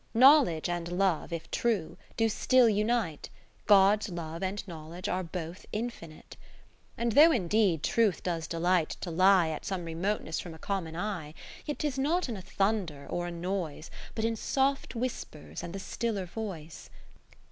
Knowledge 0.15 0.67
and 0.67 0.91
Love, 0.93 1.31
if 1.31 1.51
true, 1.51 1.95
do 2.17 2.27
still 2.27 2.67
unite; 2.67 3.29
God's 3.67 4.09
Love 4.09 4.41
and 4.41 4.67
Knowledge 4.67 5.07
are 5.07 5.21
both 5.21 5.67
infinite. 5.71 6.37
(54^) 6.39 6.47
And 6.97 7.11
though 7.11 7.31
indeed 7.31 7.83
Truth 7.83 8.23
does 8.23 8.47
delight 8.47 8.97
to 9.01 9.11
lie 9.11 9.49
At 9.49 9.63
some 9.63 9.85
remoteness 9.85 10.39
from 10.39 10.55
a 10.55 10.57
com 10.57 10.85
mon 10.85 10.95
eye; 10.95 11.35
Yet 11.67 11.77
'tis 11.77 11.99
not 11.99 12.27
in 12.27 12.35
a 12.35 12.41
thunder 12.41 13.05
or 13.11 13.27
a 13.27 13.31
noise, 13.31 13.91
But 14.15 14.25
in 14.25 14.35
soft 14.35 14.95
whispers 14.95 15.61
and 15.61 15.71
the 15.71 15.77
stiller 15.79 16.25
Voice. 16.25 16.89